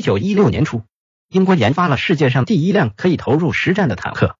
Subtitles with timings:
[0.00, 0.82] 一九一六年初，
[1.28, 4.34] 英国研发了世界上第一辆可以投入实战的坦克。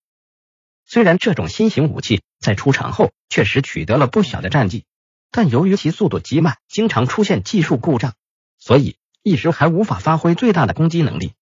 [0.87, 4.87] 虽然这种新型武器在出厂后确实取得了不小的战绩，
[5.31, 8.15] 但由于其速度极慢，经常出现技术故障，
[8.57, 11.35] 所以一时还无法发挥最大的攻击能力。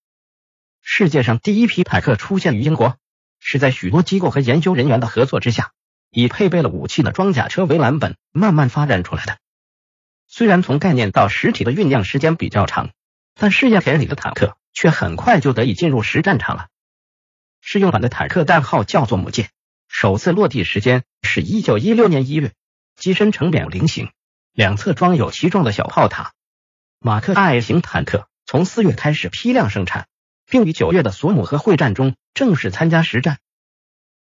[0.83, 2.97] 世界上第一批坦克出现于英国，
[3.39, 5.71] 是在许多机构和研究人员的合作之下，
[6.11, 9.39] 以配备了武器的装甲车为蓝本，慢慢发展出来的。
[10.27, 12.91] 虽然从概念到实体的酝酿时间比较长，
[13.41, 16.67] 但试验田里的坦克却很快就得以进入实战场了。
[17.61, 19.49] 试用版的坦克代号叫做母舰，
[19.89, 22.53] 首次落地时间是一九一六年一月，
[22.97, 24.11] 机身呈扁菱形，
[24.53, 26.33] 两侧装有其状的小炮塔。
[26.99, 30.09] 马克 I 型坦克从四月开始批量生产，
[30.51, 33.39] 并于九月的索姆河会战中正式参加实战。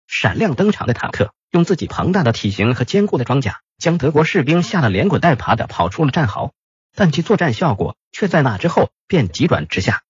[0.08, 6.54] 闪亮登场的坦克用自己庞大的体型和坚固的装甲，将德国士兵吓得连滚带爬的跑出了战壕，
[6.94, 10.04] 但其作战效果却在那之后便急转直下。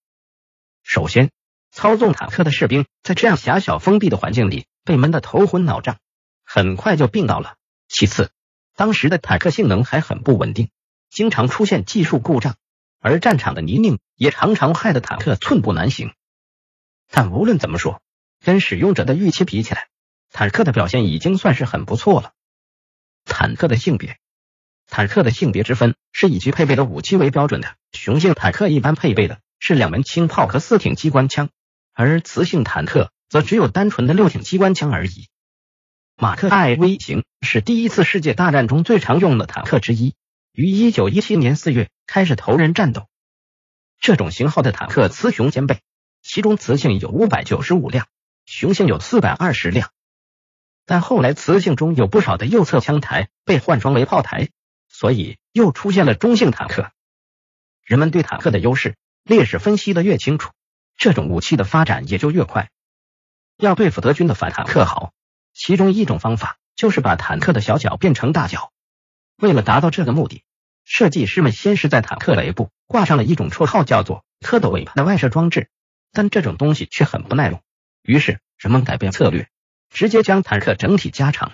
[0.84, 1.32] 首先，
[1.72, 5.98] 操纵坦克的士兵在这样狭小封闭的环境里被闷得头昏脑胀，
[6.44, 7.56] 很快就病倒了。
[7.88, 8.30] 其次，
[8.76, 10.70] 当时的坦克性能还很不稳定，
[11.10, 12.58] 经常出现技术故障，
[13.00, 16.14] 而战场的泥泞也常常害得坦克寸步难行。
[17.10, 18.04] 但无论怎么说，
[18.44, 19.88] 跟使用者的预期比起来，
[20.30, 22.34] 坦克的表现已经算是很不错了。
[23.24, 24.20] 坦克的性别，
[24.88, 27.76] 坦克的性别之分是以其配备的武器为标准的。
[27.92, 31.50] 雄性坦克一般配备的是两门轻炮和四挺机关枪。
[31.94, 35.30] 而雌性坦克则只有单纯的六挺机关枪而已。
[36.18, 40.14] 马克 I V 型是第一次世界大战中最常用的坦克之一，
[40.52, 43.08] 于一九一七年四月开始投人战斗。
[44.00, 45.80] 这种型号的坦克雌雄兼备，
[46.22, 48.08] 其中雌性有五百九十五辆，
[48.46, 49.90] 雄性有四百二十辆。
[50.86, 54.50] 但后来雌性中有不少的右侧枪台被换装为炮台，
[54.98, 56.90] 所以又出现了中性坦克。
[57.84, 60.54] 人们对坦克的优势劣势分析的越清楚。
[60.96, 62.70] 这种武器的发展也就越快。
[63.58, 65.12] 要对付德军的反坦克好，
[65.54, 68.72] 其中一种方法就是把坦克的小脚变成大脚。
[69.36, 70.46] 为了达到这个目的，
[70.86, 75.68] 设计师们先是在坦克雷部挂上了一种绰号叫做“蝌蚪尾巴”的外设装置，
[76.14, 77.62] 但这种东西却很不耐用。
[78.02, 79.50] 于是人们改变策略，
[79.90, 81.52] 直接将坦克整体加长。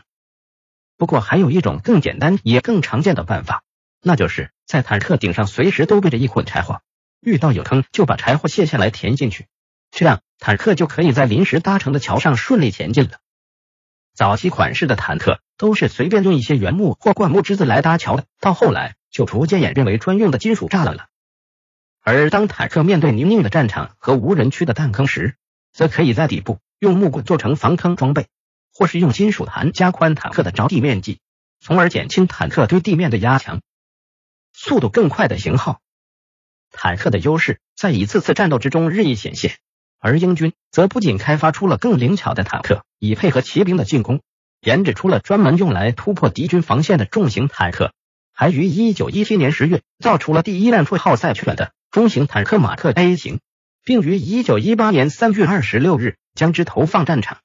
[1.01, 3.63] 不过还有一种更简单也更常见的办法，
[4.03, 6.79] 那就是在坦克顶上随时都备着一捆柴火。
[7.21, 9.47] 遇到有坑，就把柴火卸下来填进去，
[9.89, 13.17] 这样坦克就可以在临时搭成的桥上顺利前进了。
[14.13, 21.07] 早期款式的坦克都是随便用一些原木或灌木枝子来搭桥的，到后来就逐渐演变为专用的金属栅栏了。
[22.03, 25.33] 而当坦克面对泥泞的战场和无人区的弹坑时，
[25.73, 28.27] 则可以在底部用木棍做成防坑装备，
[28.81, 31.19] 或是用金属弹加宽坦克的着地面积，
[31.59, 33.61] 从而减轻坦克对地面的压强。
[34.53, 35.81] 速度更快的型号。
[36.71, 39.59] 坦克的优势在一次次战斗之中日益显现，
[39.99, 44.23] 而英军则不仅开发出了更灵巧的坦克，以配合骑兵的进攻，
[44.61, 47.93] 研制出了专门用来突破敌军防线的重型坦克，
[48.33, 53.41] 还于一九一七年十月造出了第一辆绰号“赛犬”的中型坦克马克 A 型，
[53.83, 57.37] 并于一九一八年三月二十六日将之投放战场。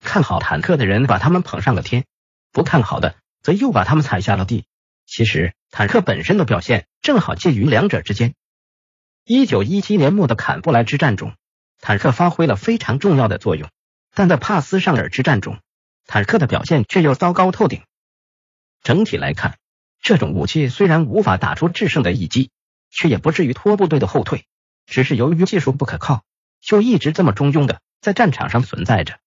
[0.00, 2.04] 看好坦克的人把他们捧上了天，
[2.52, 4.64] 不看好的则又把他们踩下了地。
[5.06, 8.34] 其实，坦克本身的表现正好介于两者之间。
[9.24, 11.34] 一九一七年末的坎布莱之战中，
[11.80, 13.68] 坦克发挥了非常重要的作用，
[14.14, 15.58] 但在帕斯尚尔之战中，
[16.06, 17.82] 坦克的表现却又糟糕透顶。
[18.82, 19.58] 整体来看，
[20.00, 22.50] 这种武器虽然无法打出制胜的一击，
[22.90, 24.46] 却也不至于拖部队的后退，
[24.86, 26.24] 只是由于技术不可靠，
[26.60, 29.18] 就一直这么中庸的在战场上存在着。